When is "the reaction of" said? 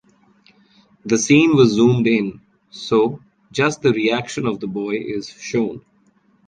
3.83-4.59